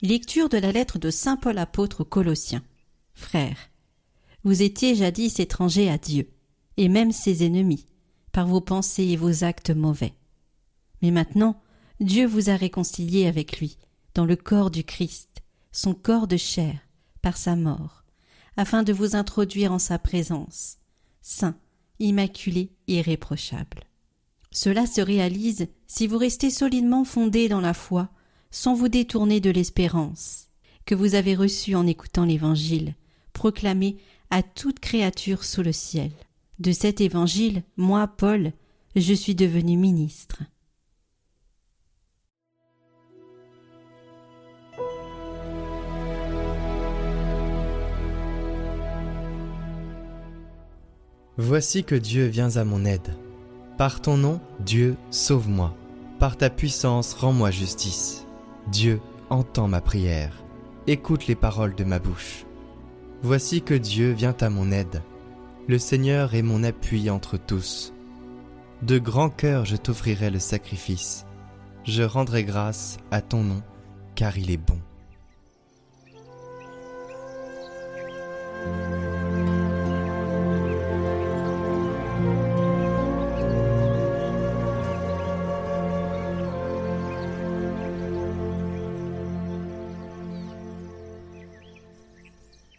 Lecture 0.00 0.48
de 0.48 0.58
la 0.58 0.70
lettre 0.70 1.00
de 1.00 1.10
Saint 1.10 1.36
Paul 1.36 1.58
apôtre 1.58 2.02
aux 2.02 2.04
Colossiens. 2.04 2.62
Frères, 3.14 3.58
vous 4.44 4.62
étiez 4.62 4.94
jadis 4.94 5.40
étrangers 5.40 5.90
à 5.90 5.98
Dieu, 5.98 6.30
et 6.76 6.88
même 6.88 7.10
ses 7.10 7.44
ennemis, 7.44 7.84
par 8.30 8.46
vos 8.46 8.60
pensées 8.60 9.06
et 9.06 9.16
vos 9.16 9.42
actes 9.42 9.70
mauvais. 9.70 10.14
Mais 11.02 11.10
maintenant, 11.10 11.60
Dieu 11.98 12.28
vous 12.28 12.48
a 12.48 12.54
réconciliés 12.54 13.26
avec 13.26 13.58
lui, 13.58 13.76
dans 14.14 14.24
le 14.24 14.36
corps 14.36 14.70
du 14.70 14.84
Christ, 14.84 15.42
son 15.72 15.94
corps 15.94 16.28
de 16.28 16.36
chair, 16.36 16.78
par 17.20 17.36
sa 17.36 17.56
mort, 17.56 18.04
afin 18.56 18.84
de 18.84 18.92
vous 18.92 19.16
introduire 19.16 19.72
en 19.72 19.80
sa 19.80 19.98
présence, 19.98 20.78
saint, 21.22 21.58
immaculé, 21.98 22.70
irréprochable. 22.86 23.82
Cela 24.52 24.86
se 24.86 25.00
réalise 25.00 25.66
si 25.88 26.06
vous 26.06 26.18
restez 26.18 26.50
solidement 26.50 27.02
fondés 27.02 27.48
dans 27.48 27.60
la 27.60 27.74
foi, 27.74 28.10
sans 28.50 28.74
vous 28.74 28.88
détourner 28.88 29.40
de 29.40 29.50
l'espérance 29.50 30.48
que 30.86 30.94
vous 30.94 31.14
avez 31.14 31.34
reçue 31.34 31.74
en 31.74 31.86
écoutant 31.86 32.24
l'Évangile, 32.24 32.94
proclamé 33.32 33.98
à 34.30 34.42
toute 34.42 34.80
créature 34.80 35.44
sous 35.44 35.62
le 35.62 35.72
ciel. 35.72 36.10
De 36.58 36.72
cet 36.72 37.00
Évangile, 37.00 37.62
moi, 37.76 38.08
Paul, 38.08 38.52
je 38.96 39.14
suis 39.14 39.34
devenu 39.34 39.76
ministre. 39.76 40.42
Voici 51.36 51.84
que 51.84 51.94
Dieu 51.94 52.26
vient 52.26 52.56
à 52.56 52.64
mon 52.64 52.84
aide. 52.84 53.14
Par 53.76 54.00
ton 54.00 54.16
nom, 54.16 54.40
Dieu, 54.58 54.96
sauve-moi. 55.12 55.72
Par 56.18 56.36
ta 56.36 56.50
puissance, 56.50 57.14
rends-moi 57.14 57.52
justice. 57.52 58.26
Dieu, 58.70 59.00
entends 59.30 59.66
ma 59.66 59.80
prière, 59.80 60.44
écoute 60.86 61.26
les 61.26 61.34
paroles 61.34 61.74
de 61.74 61.84
ma 61.84 61.98
bouche. 61.98 62.44
Voici 63.22 63.62
que 63.62 63.72
Dieu 63.72 64.12
vient 64.12 64.36
à 64.40 64.50
mon 64.50 64.70
aide. 64.70 65.02
Le 65.68 65.78
Seigneur 65.78 66.34
est 66.34 66.42
mon 66.42 66.62
appui 66.62 67.08
entre 67.08 67.38
tous. 67.38 67.94
De 68.82 68.98
grand 68.98 69.30
cœur 69.30 69.64
je 69.64 69.76
t'offrirai 69.76 70.28
le 70.28 70.38
sacrifice. 70.38 71.24
Je 71.84 72.02
rendrai 72.02 72.44
grâce 72.44 72.98
à 73.10 73.22
ton 73.22 73.42
nom, 73.42 73.62
car 74.14 74.36
il 74.36 74.50
est 74.50 74.58
bon. 74.58 74.78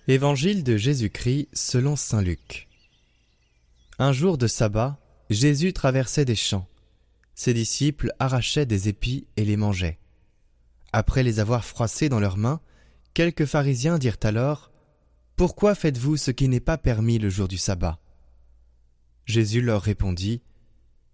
Évangile 0.10 0.64
de 0.64 0.76
Jésus-Christ 0.76 1.50
selon 1.54 1.96
Saint 1.96 2.24
Luc. 2.24 2.68
Un 4.00 4.12
jour 4.12 4.40
de 4.40 4.48
sabbat, 4.48 5.00
Jésus 5.30 5.72
traversait 5.72 6.26
des 6.26 6.36
champs. 6.36 6.68
Ses 7.36 7.54
disciples 7.54 8.12
arrachaient 8.18 8.66
des 8.66 8.90
épis 8.90 9.28
et 9.38 9.46
les 9.46 9.56
mangeaient. 9.56 10.00
Après 10.94 11.22
les 11.22 11.40
avoir 11.40 11.64
froissés 11.64 12.10
dans 12.10 12.20
leurs 12.20 12.38
mains, 12.38 12.60
quelques 13.14 13.46
pharisiens 13.46 14.00
dirent 14.00 14.18
alors 14.24 14.72
Pourquoi 15.36 15.76
faites-vous 15.76 16.18
ce 16.18 16.32
qui 16.32 16.48
n'est 16.48 16.60
pas 16.60 16.80
permis 16.80 17.20
le 17.20 17.30
jour 17.30 17.48
du 17.48 17.60
sabbat? 17.60 18.00
Jésus 19.28 19.62
leur 19.62 19.84
répondit 19.84 20.42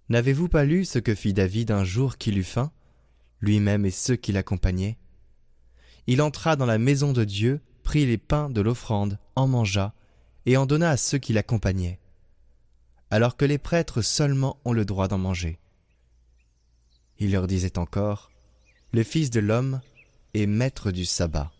N'avez-vous 0.07 0.47
pas 0.47 0.63
lu 0.63 0.85
ce 0.85 0.99
que 0.99 1.15
fit 1.15 1.33
David 1.33 1.69
un 1.71 1.83
jour 1.83 2.17
qu'il 2.17 2.37
eut 2.37 2.43
faim, 2.43 2.71
lui-même 3.41 3.85
et 3.85 3.91
ceux 3.91 4.15
qui 4.15 4.31
l'accompagnaient? 4.31 4.97
Il 6.07 6.21
entra 6.21 6.55
dans 6.55 6.65
la 6.65 6.77
maison 6.77 7.11
de 7.11 7.25
Dieu 7.25 7.59
prit 7.85 8.05
les 8.05 8.17
pains 8.17 8.49
de 8.49 8.59
l'offrande, 8.59 9.17
en 9.37 9.47
mangea, 9.47 9.93
et 10.45 10.57
en 10.57 10.65
donna 10.65 10.89
à 10.89 10.97
ceux 10.97 11.19
qui 11.19 11.31
l'accompagnaient, 11.31 11.99
alors 13.09 13.37
que 13.37 13.45
les 13.45 13.57
prêtres 13.57 14.01
seulement 14.01 14.59
ont 14.65 14.73
le 14.73 14.83
droit 14.83 15.07
d'en 15.07 15.19
manger. 15.19 15.59
Il 17.19 17.31
leur 17.31 17.47
disait 17.47 17.77
encore, 17.77 18.31
Le 18.91 19.03
Fils 19.03 19.29
de 19.29 19.39
l'homme 19.39 19.79
est 20.33 20.47
maître 20.47 20.91
du 20.91 21.05
sabbat. 21.05 21.51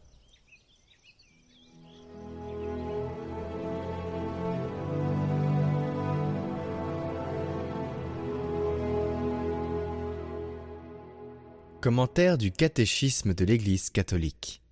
Commentaire 11.82 12.40
du 12.40 12.52
catéchisme 12.52 13.36
de 13.36 13.46
l'Église 13.46 13.92
catholique 13.92 14.65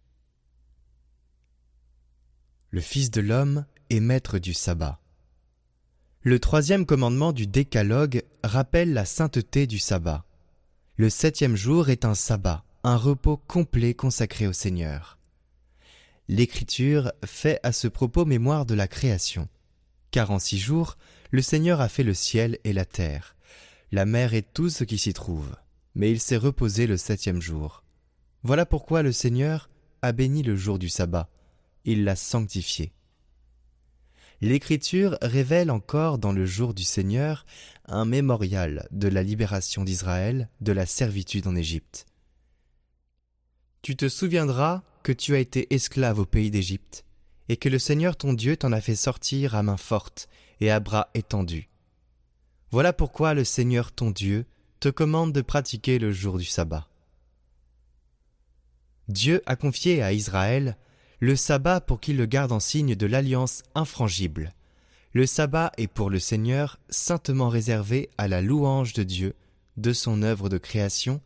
le 2.74 2.82
Fils 2.82 3.12
de 3.12 3.22
l'homme 3.22 3.68
est 3.92 4.00
maître 4.00 4.40
du 4.40 4.56
sabbat. 4.56 5.00
Le 6.24 6.40
troisième 6.40 6.88
commandement 6.88 7.32
du 7.32 7.46
décalogue 7.46 8.24
rappelle 8.44 8.94
la 8.94 9.06
sainteté 9.06 9.68
du 9.68 9.78
sabbat. 9.78 10.26
Le 10.96 11.12
septième 11.12 11.56
jour 11.56 11.92
est 11.92 12.04
un 12.04 12.16
sabbat, 12.16 12.64
un 12.84 12.98
repos 12.98 13.38
complet 13.38 13.94
consacré 13.94 14.48
au 14.48 14.54
Seigneur. 14.54 15.20
L'Écriture 16.28 17.12
fait 17.24 17.60
à 17.62 17.74
ce 17.74 17.88
propos 17.88 18.26
mémoire 18.26 18.66
de 18.66 18.74
la 18.74 18.88
création. 18.88 19.48
Car 20.10 20.32
en 20.32 20.40
six 20.40 20.58
jours, 20.58 20.98
le 21.30 21.44
Seigneur 21.44 21.80
a 21.80 21.90
fait 21.90 22.04
le 22.04 22.16
ciel 22.16 22.58
et 22.64 22.74
la 22.74 22.86
terre, 22.86 23.36
la 23.92 24.08
mer 24.08 24.34
et 24.34 24.42
tout 24.42 24.72
ce 24.72 24.84
qui 24.84 24.98
s'y 24.98 25.14
trouve. 25.14 25.56
Mais 25.94 26.10
il 26.10 26.20
s'est 26.20 26.38
reposé 26.38 26.88
le 26.88 26.98
septième 26.98 27.40
jour. 27.40 27.84
Voilà 28.42 28.66
pourquoi 28.66 29.04
le 29.04 29.12
Seigneur 29.12 29.70
a 30.02 30.12
béni 30.12 30.42
le 30.42 30.56
jour 30.56 30.80
du 30.80 30.90
sabbat 30.90 31.30
il 31.86 32.04
l'a 32.04 32.16
sanctifié. 32.16 32.92
L'Écriture 34.42 35.18
révèle 35.22 35.72
encore 35.72 36.18
dans 36.18 36.34
le 36.34 36.46
jour 36.46 36.74
du 36.74 36.84
Seigneur 36.84 37.46
un 37.86 38.06
mémorial 38.06 38.88
de 38.92 39.08
la 39.08 39.24
libération 39.24 39.84
d'Israël 39.84 40.50
de 40.60 40.72
la 40.74 40.86
servitude 40.86 41.48
en 41.48 41.56
Égypte. 41.56 42.06
Tu 43.82 43.96
te 43.96 44.10
souviendras 44.10 44.84
que 45.04 45.12
tu 45.12 45.36
as 45.36 45.40
été 45.40 45.74
esclave 45.74 46.20
au 46.20 46.26
pays 46.26 46.52
d'Égypte, 46.52 47.06
et 47.50 47.58
que 47.58 47.70
le 47.70 47.80
Seigneur 47.80 48.16
ton 48.16 48.34
Dieu 48.34 48.56
t'en 48.58 48.72
a 48.72 48.82
fait 48.82 48.96
sortir 48.96 49.56
à 49.56 49.64
main 49.64 49.78
forte 49.78 50.30
et 50.62 50.72
à 50.72 50.80
bras 50.80 51.10
étendus. 51.14 51.70
Voilà 52.72 52.94
pourquoi 52.94 53.34
le 53.34 53.44
Seigneur 53.44 53.92
ton 53.92 54.12
Dieu 54.12 54.46
te 54.80 54.90
commande 54.90 55.34
de 55.34 55.42
pratiquer 55.42 56.00
le 56.00 56.12
jour 56.12 56.38
du 56.38 56.46
sabbat. 56.46 56.88
Dieu 59.10 59.42
a 59.46 59.56
confié 59.56 60.02
à 60.02 60.14
Israël 60.14 60.78
le 61.24 61.38
sabbat 61.38 61.80
pour 61.80 62.02
qu'il 62.02 62.18
le 62.18 62.26
garde 62.26 62.52
en 62.52 62.60
signe 62.60 62.96
de 62.96 63.06
l'alliance 63.06 63.64
infrangible. 63.76 64.52
Le 65.14 65.26
sabbat 65.26 65.72
est 65.78 65.88
pour 65.88 66.10
le 66.10 66.20
Seigneur 66.20 66.82
saintement 66.90 67.48
réservé 67.48 68.10
à 68.18 68.28
la 68.28 68.42
louange 68.42 68.92
de 68.92 69.04
Dieu, 69.04 69.34
de 69.78 69.94
son 69.94 70.22
œuvre 70.22 70.50
de 70.50 70.58
création 70.58 71.22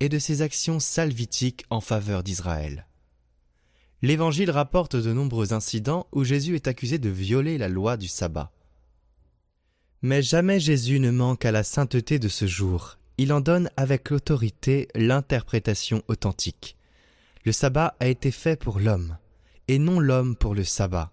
et 0.00 0.08
de 0.08 0.18
ses 0.18 0.42
actions 0.42 0.80
salvitiques 0.80 1.64
en 1.70 1.80
faveur 1.80 2.24
d'Israël. 2.24 2.88
L'Évangile 4.02 4.50
rapporte 4.50 4.96
de 4.96 5.12
nombreux 5.12 5.52
incidents 5.52 6.08
où 6.10 6.24
Jésus 6.24 6.56
est 6.56 6.66
accusé 6.66 6.98
de 6.98 7.08
violer 7.08 7.56
la 7.56 7.68
loi 7.68 7.96
du 7.96 8.08
sabbat. 8.08 8.50
Mais 10.02 10.22
jamais 10.22 10.58
Jésus 10.58 10.98
ne 10.98 11.12
manque 11.12 11.44
à 11.44 11.52
la 11.52 11.62
sainteté 11.62 12.18
de 12.18 12.26
ce 12.26 12.48
jour. 12.48 12.98
Il 13.16 13.32
en 13.32 13.40
donne 13.40 13.70
avec 13.76 14.10
autorité 14.10 14.88
l'interprétation 14.96 16.02
authentique. 16.08 16.76
Le 17.44 17.52
sabbat 17.52 17.94
a 18.00 18.08
été 18.08 18.32
fait 18.32 18.56
pour 18.56 18.80
l'homme 18.80 19.16
et 19.68 19.78
non 19.78 20.00
l'homme 20.00 20.36
pour 20.36 20.54
le 20.54 20.64
sabbat. 20.64 21.12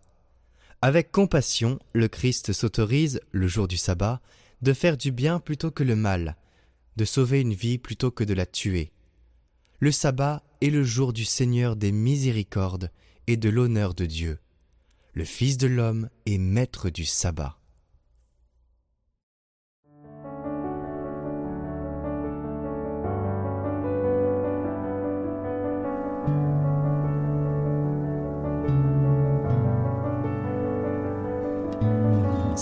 Avec 0.82 1.12
compassion, 1.12 1.80
le 1.94 2.08
Christ 2.08 2.54
s'autorise, 2.54 3.22
le 3.32 3.48
jour 3.48 3.68
du 3.68 3.78
sabbat, 3.78 4.22
de 4.62 4.74
faire 4.74 4.98
du 4.98 5.12
bien 5.12 5.40
plutôt 5.40 5.72
que 5.72 5.84
le 5.84 5.96
mal, 5.96 6.36
de 6.98 7.06
sauver 7.06 7.42
une 7.42 7.54
vie 7.54 7.78
plutôt 7.78 8.12
que 8.12 8.24
de 8.24 8.34
la 8.34 8.46
tuer. 8.46 8.92
Le 9.80 9.92
sabbat 9.92 10.44
est 10.62 10.70
le 10.70 10.84
jour 10.84 11.14
du 11.14 11.26
Seigneur 11.26 11.76
des 11.76 11.92
miséricordes 11.92 12.92
et 13.28 13.38
de 13.38 13.50
l'honneur 13.50 13.94
de 13.94 14.06
Dieu. 14.06 14.40
Le 15.14 15.26
Fils 15.26 15.58
de 15.58 15.68
l'homme 15.68 16.10
est 16.26 16.38
maître 16.38 16.90
du 16.90 17.06
sabbat. 17.06 17.58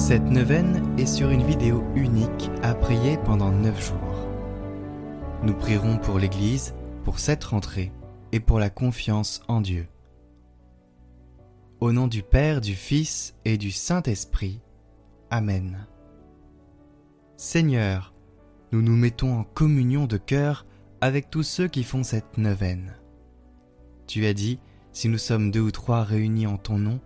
Cette 0.01 0.23
neuvaine 0.23 0.95
est 0.97 1.05
sur 1.05 1.29
une 1.29 1.43
vidéo 1.43 1.83
unique 1.93 2.49
à 2.63 2.73
prier 2.73 3.19
pendant 3.23 3.51
neuf 3.51 3.87
jours. 3.87 4.27
Nous 5.43 5.53
prierons 5.53 5.99
pour 5.99 6.17
l'Église, 6.17 6.73
pour 7.03 7.19
cette 7.19 7.43
rentrée 7.43 7.91
et 8.31 8.39
pour 8.39 8.57
la 8.57 8.71
confiance 8.71 9.43
en 9.47 9.61
Dieu. 9.61 9.87
Au 11.81 11.91
nom 11.91 12.07
du 12.07 12.23
Père, 12.23 12.61
du 12.61 12.73
Fils 12.73 13.35
et 13.45 13.59
du 13.59 13.69
Saint-Esprit. 13.69 14.59
Amen. 15.29 15.85
Seigneur, 17.37 18.11
nous 18.71 18.81
nous 18.81 18.95
mettons 18.95 19.37
en 19.37 19.43
communion 19.43 20.07
de 20.07 20.17
cœur 20.17 20.65
avec 20.99 21.29
tous 21.29 21.43
ceux 21.43 21.67
qui 21.67 21.83
font 21.83 22.03
cette 22.03 22.39
neuvaine. 22.39 22.95
Tu 24.07 24.25
as 24.25 24.33
dit, 24.33 24.59
si 24.93 25.09
nous 25.09 25.19
sommes 25.19 25.51
deux 25.51 25.61
ou 25.61 25.71
trois 25.71 26.03
réunis 26.03 26.47
en 26.47 26.57
ton 26.57 26.79
nom, 26.79 26.99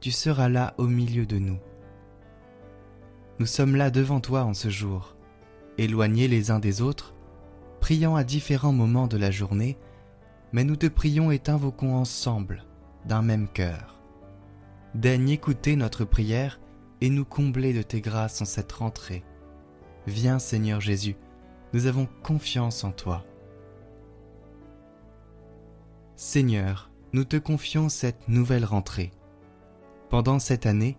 tu 0.00 0.10
seras 0.10 0.50
là 0.50 0.74
au 0.76 0.86
milieu 0.86 1.24
de 1.24 1.38
nous. 1.38 1.58
Nous 3.40 3.46
sommes 3.46 3.74
là 3.74 3.90
devant 3.90 4.20
toi 4.20 4.44
en 4.44 4.54
ce 4.54 4.68
jour, 4.68 5.16
éloignés 5.76 6.28
les 6.28 6.52
uns 6.52 6.60
des 6.60 6.82
autres, 6.82 7.14
priant 7.80 8.14
à 8.14 8.22
différents 8.22 8.72
moments 8.72 9.08
de 9.08 9.16
la 9.16 9.32
journée, 9.32 9.76
mais 10.52 10.62
nous 10.62 10.76
te 10.76 10.86
prions 10.86 11.32
et 11.32 11.40
t'invoquons 11.40 11.96
ensemble, 11.96 12.64
d'un 13.06 13.22
même 13.22 13.48
cœur. 13.48 14.00
Daigne 14.94 15.30
écouter 15.30 15.74
notre 15.74 16.04
prière 16.04 16.60
et 17.00 17.10
nous 17.10 17.24
combler 17.24 17.72
de 17.72 17.82
tes 17.82 18.00
grâces 18.00 18.40
en 18.40 18.44
cette 18.44 18.70
rentrée. 18.70 19.24
Viens 20.06 20.38
Seigneur 20.38 20.80
Jésus, 20.80 21.16
nous 21.72 21.86
avons 21.86 22.06
confiance 22.22 22.84
en 22.84 22.92
toi. 22.92 23.24
Seigneur, 26.14 26.90
nous 27.12 27.24
te 27.24 27.36
confions 27.36 27.88
cette 27.88 28.28
nouvelle 28.28 28.64
rentrée. 28.64 29.10
Pendant 30.08 30.38
cette 30.38 30.66
année, 30.66 30.96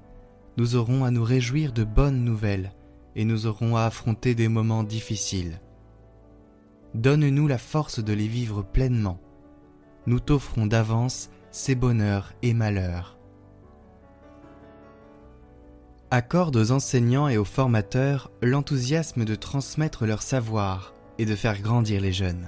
nous 0.57 0.75
aurons 0.75 1.03
à 1.03 1.11
nous 1.11 1.23
réjouir 1.23 1.73
de 1.73 1.83
bonnes 1.83 2.23
nouvelles 2.23 2.73
et 3.15 3.25
nous 3.25 3.45
aurons 3.47 3.75
à 3.75 3.83
affronter 3.83 4.35
des 4.35 4.47
moments 4.47 4.83
difficiles. 4.83 5.59
Donne-nous 6.93 7.47
la 7.47 7.57
force 7.57 7.99
de 7.99 8.13
les 8.13 8.27
vivre 8.27 8.63
pleinement. 8.63 9.19
Nous 10.05 10.19
t'offrons 10.19 10.65
d'avance 10.65 11.29
ces 11.51 11.75
bonheurs 11.75 12.33
et 12.41 12.53
malheurs. 12.53 13.17
Accorde 16.11 16.55
aux 16.55 16.71
enseignants 16.71 17.27
et 17.27 17.37
aux 17.37 17.45
formateurs 17.45 18.31
l'enthousiasme 18.41 19.25
de 19.25 19.35
transmettre 19.35 20.05
leur 20.05 20.21
savoir 20.21 20.93
et 21.17 21.25
de 21.25 21.35
faire 21.35 21.61
grandir 21.61 21.99
les 21.99 22.13
jeunes. 22.13 22.47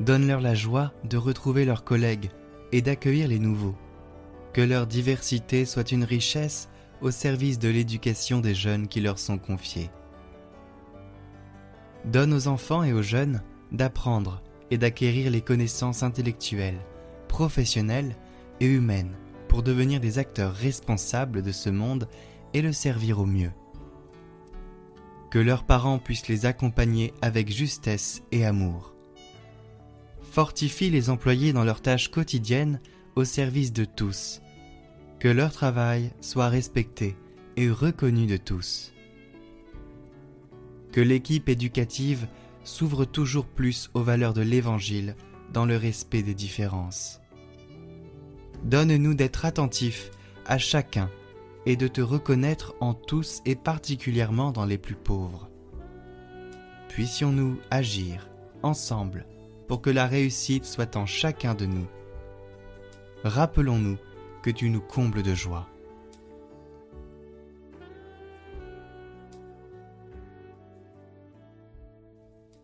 Donne-leur 0.00 0.40
la 0.40 0.54
joie 0.54 0.92
de 1.04 1.16
retrouver 1.16 1.64
leurs 1.64 1.84
collègues 1.84 2.30
et 2.72 2.82
d'accueillir 2.82 3.28
les 3.28 3.38
nouveaux. 3.38 3.76
Que 4.52 4.60
leur 4.60 4.86
diversité 4.86 5.64
soit 5.64 5.92
une 5.92 6.04
richesse 6.04 6.68
au 7.00 7.10
service 7.10 7.58
de 7.58 7.68
l'éducation 7.68 8.40
des 8.40 8.54
jeunes 8.54 8.88
qui 8.88 9.00
leur 9.00 9.18
sont 9.18 9.38
confiés. 9.38 9.90
Donne 12.04 12.32
aux 12.32 12.48
enfants 12.48 12.82
et 12.82 12.92
aux 12.92 13.02
jeunes 13.02 13.42
d'apprendre 13.72 14.42
et 14.70 14.78
d'acquérir 14.78 15.30
les 15.30 15.40
connaissances 15.40 16.02
intellectuelles, 16.02 16.80
professionnelles 17.28 18.16
et 18.60 18.66
humaines 18.66 19.16
pour 19.48 19.62
devenir 19.62 20.00
des 20.00 20.18
acteurs 20.18 20.54
responsables 20.54 21.42
de 21.42 21.52
ce 21.52 21.70
monde 21.70 22.08
et 22.54 22.62
le 22.62 22.72
servir 22.72 23.18
au 23.18 23.26
mieux. 23.26 23.52
Que 25.30 25.38
leurs 25.38 25.64
parents 25.64 25.98
puissent 25.98 26.28
les 26.28 26.46
accompagner 26.46 27.12
avec 27.20 27.52
justesse 27.52 28.22
et 28.32 28.44
amour. 28.44 28.94
Fortifie 30.22 30.90
les 30.90 31.10
employés 31.10 31.52
dans 31.52 31.64
leurs 31.64 31.82
tâches 31.82 32.10
quotidiennes 32.10 32.80
au 33.16 33.24
service 33.24 33.72
de 33.72 33.84
tous 33.84 34.40
que 35.18 35.28
leur 35.28 35.52
travail 35.52 36.12
soit 36.20 36.48
respecté 36.48 37.16
et 37.56 37.70
reconnu 37.70 38.26
de 38.26 38.36
tous. 38.36 38.92
Que 40.92 41.00
l'équipe 41.00 41.48
éducative 41.48 42.26
s'ouvre 42.64 43.04
toujours 43.04 43.46
plus 43.46 43.90
aux 43.94 44.02
valeurs 44.02 44.34
de 44.34 44.42
l'Évangile 44.42 45.14
dans 45.52 45.64
le 45.64 45.76
respect 45.76 46.22
des 46.22 46.34
différences. 46.34 47.20
Donne-nous 48.64 49.14
d'être 49.14 49.44
attentifs 49.44 50.10
à 50.44 50.58
chacun 50.58 51.10
et 51.64 51.76
de 51.76 51.88
te 51.88 52.00
reconnaître 52.00 52.74
en 52.80 52.94
tous 52.94 53.40
et 53.44 53.56
particulièrement 53.56 54.52
dans 54.52 54.64
les 54.64 54.78
plus 54.78 54.94
pauvres. 54.94 55.48
Puissions-nous 56.88 57.58
agir 57.70 58.28
ensemble 58.62 59.26
pour 59.68 59.82
que 59.82 59.90
la 59.90 60.06
réussite 60.06 60.64
soit 60.64 60.96
en 60.96 61.06
chacun 61.06 61.54
de 61.54 61.66
nous. 61.66 61.86
Rappelons-nous 63.24 63.98
que 64.46 64.52
tu 64.52 64.70
nous 64.70 64.80
combles 64.80 65.24
de 65.24 65.34
joie. 65.34 65.66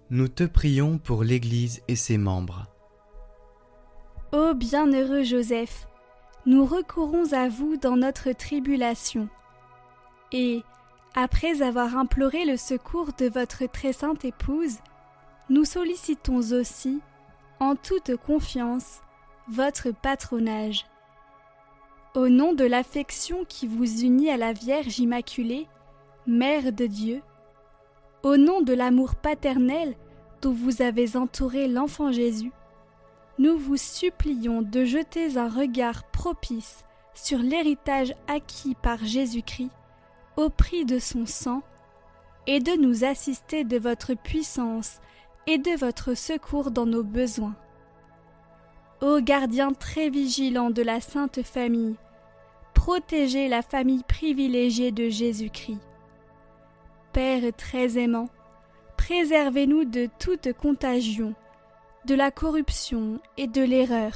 Nous 0.09 0.29
te 0.29 0.45
prions 0.45 0.99
pour 0.99 1.25
l'Église 1.25 1.83
et 1.89 1.97
ses 1.97 2.19
membres. 2.19 2.69
Ô 4.31 4.55
bienheureux 4.55 5.25
Joseph, 5.25 5.89
nous 6.47 6.65
recourons 6.65 7.33
à 7.33 7.49
vous 7.49 7.77
dans 7.77 7.97
notre 7.97 8.31
tribulation. 8.31 9.29
Et, 10.31 10.63
après 11.17 11.63
avoir 11.63 11.97
imploré 11.97 12.45
le 12.45 12.57
secours 12.57 13.11
de 13.19 13.29
votre 13.29 13.67
très 13.67 13.93
sainte 13.93 14.25
épouse, 14.25 14.79
nous 15.51 15.65
sollicitons 15.65 16.53
aussi, 16.53 17.01
en 17.59 17.75
toute 17.75 18.15
confiance, 18.15 19.01
votre 19.49 19.91
patronage. 19.91 20.87
Au 22.15 22.29
nom 22.29 22.53
de 22.53 22.65
l'affection 22.65 23.47
qui 23.47 23.67
vous 23.67 24.03
unit 24.03 24.29
à 24.29 24.37
la 24.37 24.53
Vierge 24.53 24.99
Immaculée, 24.99 25.67
Mère 26.27 26.71
de 26.71 26.85
Dieu, 26.85 27.23
au 28.23 28.37
nom 28.37 28.61
de 28.61 28.75
l'amour 28.75 29.15
paternel 29.15 29.97
dont 30.43 30.53
vous 30.53 30.83
avez 30.83 31.17
entouré 31.17 31.69
l'enfant 31.69 32.13
Jésus, 32.13 32.53
nous 33.39 33.57
vous 33.57 33.79
supplions 33.79 34.61
de 34.61 34.85
jeter 34.85 35.39
un 35.39 35.49
regard 35.49 36.05
propice 36.11 36.85
sur 37.15 37.39
l'héritage 37.39 38.13
acquis 38.29 38.75
par 38.75 39.03
Jésus-Christ 39.03 39.71
au 40.37 40.51
prix 40.51 40.85
de 40.85 40.99
son 40.99 41.25
sang, 41.25 41.63
et 42.47 42.61
de 42.61 42.73
nous 42.73 43.05
assister 43.05 43.65
de 43.65 43.79
votre 43.79 44.13
puissance 44.15 45.01
et 45.47 45.57
de 45.57 45.79
votre 45.79 46.15
secours 46.15 46.71
dans 46.73 46.87
nos 46.87 47.05
besoins. 47.05 47.55
Ô 49.03 49.21
gardien 49.21 49.73
très 49.73 50.11
vigilant 50.11 50.71
de 50.71 50.81
la 50.81 51.01
Sainte 51.01 51.43
Famille, 51.43 51.97
protégez 52.73 53.49
la 53.49 53.61
famille 53.61 54.05
privilégiée 54.05 54.93
de 54.93 55.09
Jésus-Christ. 55.09 55.81
Père 57.13 57.43
très 57.57 57.99
aimant, 57.99 58.29
préservez-nous 58.97 59.87
de 59.87 60.09
toute 60.21 60.53
contagion, 60.53 61.35
de 62.05 62.15
la 62.15 62.31
corruption 62.31 63.19
et 63.37 63.49
de 63.49 63.61
l'erreur. 63.61 64.13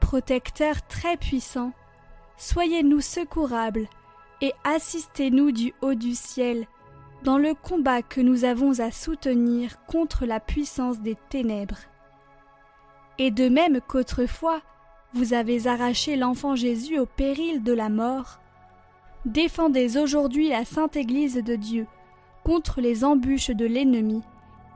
Protecteur 0.00 0.84
très 0.88 1.16
puissant, 1.16 1.70
soyez-nous 2.38 3.00
secourables 3.00 3.86
et 4.40 4.52
assistez-nous 4.64 5.52
du 5.52 5.72
haut 5.82 5.94
du 5.94 6.16
ciel 6.16 6.66
dans 7.22 7.38
le 7.38 7.54
combat 7.54 8.02
que 8.02 8.20
nous 8.20 8.42
avons 8.42 8.80
à 8.80 8.90
soutenir 8.90 9.76
contre 9.86 10.26
la 10.26 10.40
puissance 10.40 10.98
des 10.98 11.16
ténèbres. 11.30 11.78
Et 13.18 13.30
de 13.30 13.48
même 13.48 13.80
qu'autrefois 13.80 14.62
vous 15.14 15.34
avez 15.34 15.66
arraché 15.66 16.16
l'enfant 16.16 16.56
Jésus 16.56 16.98
au 16.98 17.06
péril 17.06 17.62
de 17.62 17.72
la 17.72 17.90
mort, 17.90 18.40
défendez 19.26 19.98
aujourd'hui 19.98 20.48
la 20.48 20.64
sainte 20.64 20.96
Église 20.96 21.34
de 21.34 21.54
Dieu 21.54 21.86
contre 22.44 22.80
les 22.80 23.04
embûches 23.04 23.50
de 23.50 23.66
l'ennemi 23.66 24.22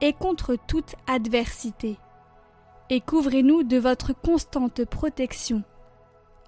et 0.01 0.13
contre 0.13 0.57
toute 0.67 0.95
adversité. 1.07 1.97
Et 2.91 3.01
couvrez-nous 3.01 3.65
de 3.65 3.79
votre 3.79 4.13
constante 4.13 4.85
protection, 4.85 5.63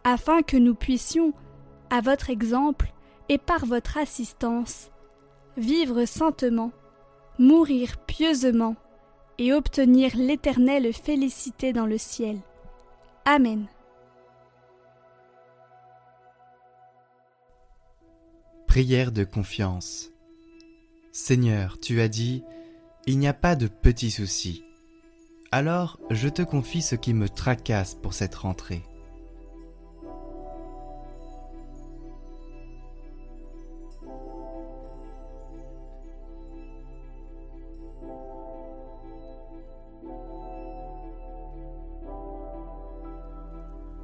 afin 0.05 0.43
que 0.43 0.57
nous 0.57 0.75
puissions, 0.75 1.33
à 1.91 2.01
votre 2.01 2.31
exemple 2.31 2.93
et 3.29 3.39
par 3.39 3.65
votre 3.65 3.99
assistance, 3.99 4.91
vivre 5.57 6.05
saintement, 6.05 6.71
mourir 7.39 7.97
pieusement 8.07 8.77
et 9.39 9.53
obtenir 9.53 10.17
l'éternelle 10.17 10.93
félicité 10.93 11.73
dans 11.73 11.87
le 11.87 11.99
ciel. 11.99 12.39
Amen. 13.25 13.67
Prière 18.67 19.13
de 19.13 19.25
confiance. 19.25 20.11
Seigneur, 21.13 21.79
tu 21.81 22.01
as 22.01 22.09
dit, 22.09 22.45
il 23.07 23.19
n'y 23.19 23.29
a 23.29 23.35
pas 23.35 23.57
de 23.57 23.67
petits 23.67 24.11
soucis. 24.11 24.63
Alors 25.51 25.99
je 26.11 26.29
te 26.29 26.43
confie 26.43 26.83
ce 26.83 26.95
qui 26.95 27.15
me 27.15 27.29
tracasse 27.29 27.95
pour 27.95 28.13
cette 28.13 28.35
rentrée. 28.35 28.83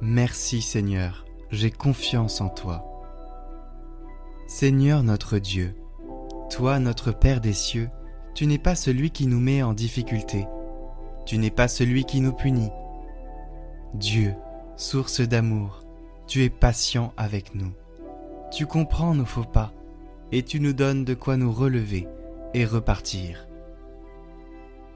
Merci 0.07 0.61
Seigneur, 0.61 1.25
j'ai 1.49 1.71
confiance 1.71 2.39
en 2.39 2.47
toi. 2.47 2.85
Seigneur 4.45 5.01
notre 5.01 5.39
Dieu, 5.39 5.73
toi 6.51 6.77
notre 6.77 7.11
Père 7.11 7.41
des 7.41 7.53
cieux, 7.53 7.89
tu 8.35 8.45
n'es 8.45 8.59
pas 8.59 8.75
celui 8.75 9.09
qui 9.09 9.25
nous 9.25 9.39
met 9.39 9.63
en 9.63 9.73
difficulté, 9.73 10.45
tu 11.25 11.39
n'es 11.39 11.49
pas 11.49 11.67
celui 11.67 12.05
qui 12.05 12.21
nous 12.21 12.33
punit. 12.33 12.69
Dieu, 13.95 14.35
source 14.77 15.21
d'amour, 15.21 15.83
tu 16.27 16.43
es 16.43 16.51
patient 16.51 17.11
avec 17.17 17.55
nous. 17.55 17.73
Tu 18.51 18.67
comprends 18.67 19.15
nos 19.15 19.25
faux 19.25 19.43
pas 19.43 19.73
et 20.31 20.43
tu 20.43 20.59
nous 20.59 20.73
donnes 20.73 21.03
de 21.03 21.15
quoi 21.15 21.35
nous 21.35 21.51
relever 21.51 22.07
et 22.53 22.63
repartir. 22.63 23.47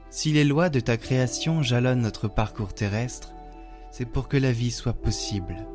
Si 0.08 0.30
les 0.30 0.44
lois 0.44 0.68
de 0.68 0.78
ta 0.78 0.96
création 0.96 1.64
jalonnent 1.64 2.02
notre 2.02 2.28
parcours 2.28 2.74
terrestre, 2.74 3.32
c'est 3.90 4.06
pour 4.06 4.28
que 4.28 4.36
la 4.36 4.52
vie 4.52 4.70
soit 4.70 4.92
possible, 4.92 5.66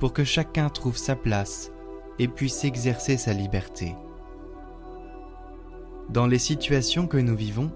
pour 0.00 0.12
que 0.12 0.24
chacun 0.24 0.68
trouve 0.68 0.96
sa 0.96 1.16
place 1.16 1.70
et 2.18 2.28
puisse 2.28 2.64
exercer 2.64 3.16
sa 3.16 3.32
liberté. 3.32 3.94
Dans 6.10 6.26
les 6.26 6.38
situations 6.38 7.06
que 7.06 7.18
nous 7.18 7.36
vivons, 7.36 7.70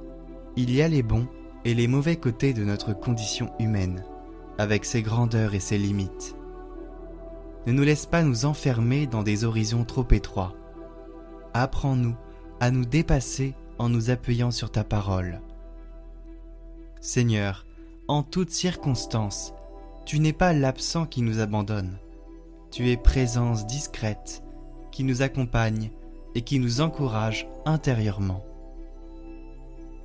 il 0.56 0.74
y 0.74 0.82
a 0.82 0.88
les 0.88 1.02
bons 1.02 1.28
et 1.64 1.74
les 1.74 1.86
mauvais 1.86 2.16
côtés 2.16 2.52
de 2.52 2.64
notre 2.64 2.92
condition 2.92 3.52
humaine, 3.58 4.04
avec 4.58 4.84
ses 4.84 5.02
grandeurs 5.02 5.54
et 5.54 5.60
ses 5.60 5.78
limites. 5.78 6.34
Ne 7.66 7.72
nous 7.72 7.84
laisse 7.84 8.06
pas 8.06 8.22
nous 8.22 8.44
enfermer 8.44 9.06
dans 9.06 9.22
des 9.22 9.44
horizons 9.44 9.84
trop 9.84 10.06
étroits. 10.10 10.54
Apprends-nous 11.54 12.16
à 12.58 12.70
nous 12.70 12.84
dépasser 12.84 13.54
en 13.78 13.88
nous 13.88 14.10
appuyant 14.10 14.50
sur 14.50 14.72
ta 14.72 14.82
parole. 14.82 15.40
Seigneur, 17.00 17.66
en 18.12 18.22
toutes 18.22 18.50
circonstances, 18.50 19.54
tu 20.04 20.20
n'es 20.20 20.34
pas 20.34 20.52
l'absent 20.52 21.06
qui 21.06 21.22
nous 21.22 21.40
abandonne. 21.40 21.96
Tu 22.70 22.90
es 22.90 22.98
présence 22.98 23.66
discrète 23.66 24.42
qui 24.90 25.02
nous 25.02 25.22
accompagne 25.22 25.90
et 26.34 26.42
qui 26.42 26.58
nous 26.58 26.82
encourage 26.82 27.48
intérieurement. 27.64 28.44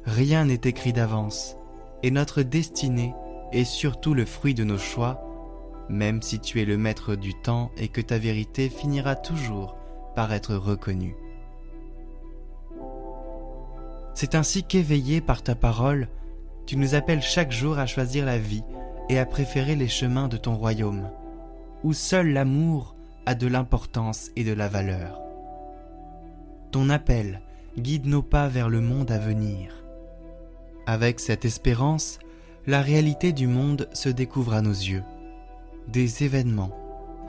Rien 0.06 0.46
n'est 0.46 0.62
écrit 0.64 0.94
d'avance, 0.94 1.58
et 2.02 2.10
notre 2.10 2.44
destinée 2.44 3.14
est 3.52 3.66
surtout 3.66 4.14
le 4.14 4.24
fruit 4.24 4.54
de 4.54 4.64
nos 4.64 4.78
choix, 4.78 5.22
même 5.90 6.22
si 6.22 6.40
tu 6.40 6.62
es 6.62 6.66
le 6.66 6.78
maître 6.78 7.16
du 7.16 7.34
temps 7.34 7.72
et 7.76 7.90
que 7.90 8.00
ta 8.00 8.18
vérité 8.18 8.70
finira 8.70 9.18
toujours 9.18 9.76
par 10.16 10.32
être 10.32 10.56
reconnue. 10.56 11.18
C'est 14.14 14.34
ainsi 14.34 14.64
qu'éveillé 14.64 15.20
par 15.20 15.44
ta 15.44 15.56
parole, 15.56 16.08
tu 16.68 16.76
nous 16.76 16.96
appelles 16.96 17.22
chaque 17.22 17.52
jour 17.52 17.80
à 17.80 17.86
choisir 17.86 18.26
la 18.26 18.38
vie 18.38 18.64
et 19.08 19.18
à 19.18 19.26
préférer 19.26 19.76
les 19.76 19.88
chemins 19.88 20.28
de 20.28 20.36
ton 20.36 20.56
royaume, 20.56 21.10
où 21.84 21.94
seul 21.94 22.34
l'amour 22.34 22.94
a 23.26 23.36
de 23.36 23.48
l'importance 23.48 24.32
et 24.36 24.44
de 24.44 24.52
la 24.52 24.68
valeur. 24.68 25.22
Ton 26.72 26.90
appel 26.90 27.42
guide 27.80 28.06
nos 28.06 28.22
pas 28.22 28.50
vers 28.50 28.68
le 28.68 28.82
monde 28.82 29.12
à 29.12 29.18
venir. 29.18 29.82
Avec 30.86 31.22
cette 31.22 31.46
espérance, 31.46 32.20
la 32.66 32.82
réalité 32.82 33.32
du 33.32 33.48
monde 33.48 33.88
se 33.94 34.10
découvre 34.10 34.54
à 34.54 34.62
nos 34.62 34.72
yeux. 34.72 35.04
Des 35.88 36.26
événements, 36.26 36.78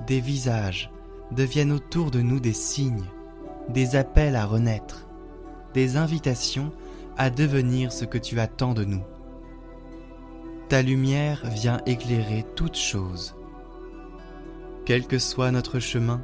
des 0.08 0.20
visages 0.20 0.90
deviennent 1.30 1.72
autour 1.72 2.10
de 2.10 2.20
nous 2.20 2.40
des 2.40 2.52
signes, 2.52 3.04
des 3.68 3.94
appels 3.94 4.34
à 4.34 4.46
renaître, 4.46 5.06
des 5.74 5.96
invitations 5.96 6.72
à 7.16 7.30
devenir 7.30 7.92
ce 7.92 8.04
que 8.04 8.18
tu 8.18 8.40
attends 8.40 8.74
de 8.74 8.84
nous. 8.84 9.02
Ta 10.68 10.82
lumière 10.82 11.46
vient 11.46 11.80
éclairer 11.86 12.44
toutes 12.54 12.76
choses. 12.76 13.34
Quel 14.84 15.06
que 15.06 15.18
soit 15.18 15.50
notre 15.50 15.80
chemin, 15.80 16.22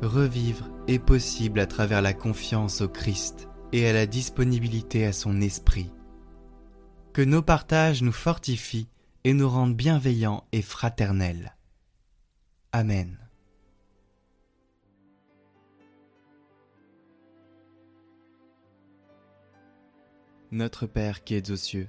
revivre 0.00 0.70
est 0.88 0.98
possible 0.98 1.60
à 1.60 1.66
travers 1.66 2.00
la 2.00 2.14
confiance 2.14 2.80
au 2.80 2.88
Christ 2.88 3.46
et 3.72 3.86
à 3.86 3.92
la 3.92 4.06
disponibilité 4.06 5.04
à 5.04 5.12
son 5.12 5.42
esprit. 5.42 5.92
Que 7.12 7.20
nos 7.20 7.42
partages 7.42 8.02
nous 8.02 8.12
fortifient 8.12 8.88
et 9.22 9.34
nous 9.34 9.48
rendent 9.50 9.76
bienveillants 9.76 10.44
et 10.52 10.62
fraternels. 10.62 11.54
Amen. 12.72 13.18
Notre 20.50 20.86
Père 20.86 21.22
qui 21.22 21.34
es 21.34 21.50
aux 21.50 21.56
cieux, 21.56 21.88